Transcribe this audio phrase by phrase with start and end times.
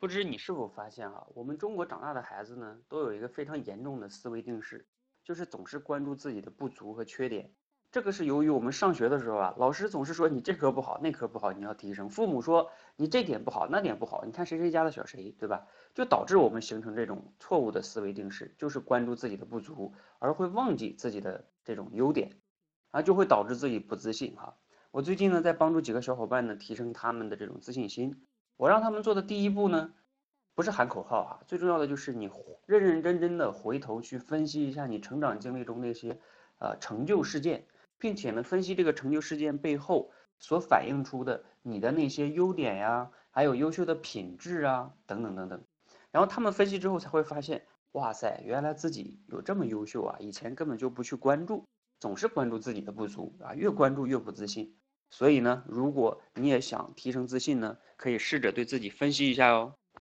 [0.00, 4.86] 不知你是否发现啊，我们中国长大的孩子呢，都有一个非常严重的思维定式，
[5.24, 7.52] 就是总是关注自己的不足和缺点。
[7.90, 15.66] 这个是由于我们上学的时候啊，老师总是说你这科不好，那科不好，你要提升；父母说你这点不好，那点不好，你看谁谁家的小谁，对吧？
[15.94, 22.38] 就导致我们形成这种错误的思维定式，就是关注自己的不足，而会忘记自己的这种优点，
[22.92, 24.56] 啊，就会导致自己不自信哈。
[24.92, 28.22] 我最近呢，在帮助几个小伙伴呢，提升他们的这种自信心。
[28.58, 29.92] 我让他们做的第一步呢，
[30.56, 32.28] 不是喊口号啊，最重要的就是你
[32.66, 36.18] 认认真真的回头去分析一下你成长经历中那些
[36.58, 37.64] 呃成就事件，
[37.98, 45.62] 并且呢，分析这个成就事件背后所反映出的你的那些优点呀，还有优秀的品质啊，等等等等。
[46.10, 51.64] 然后他们分析之后才会发现，哇塞，原来自己有这么优秀啊，以前根本就不去关注，
[52.00, 54.74] 总是关注自己的不足啊，越关注越不自信。
[55.10, 59.74] 所以呢，如果你也想提升自信呢，可以试着对自己分析一下哦。